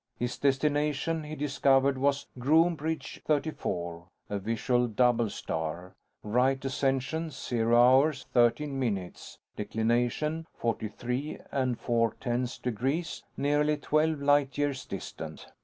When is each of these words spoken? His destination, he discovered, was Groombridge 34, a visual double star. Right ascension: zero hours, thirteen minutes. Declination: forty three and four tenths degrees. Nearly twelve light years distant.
His 0.17 0.39
destination, 0.39 1.21
he 1.25 1.35
discovered, 1.35 1.95
was 1.99 2.25
Groombridge 2.39 3.21
34, 3.27 4.07
a 4.31 4.39
visual 4.39 4.87
double 4.87 5.29
star. 5.29 5.93
Right 6.23 6.65
ascension: 6.65 7.29
zero 7.29 7.77
hours, 7.79 8.25
thirteen 8.33 8.79
minutes. 8.79 9.37
Declination: 9.55 10.47
forty 10.55 10.87
three 10.87 11.37
and 11.51 11.79
four 11.79 12.15
tenths 12.19 12.57
degrees. 12.57 13.21
Nearly 13.37 13.77
twelve 13.77 14.19
light 14.23 14.57
years 14.57 14.85
distant. 14.87 15.45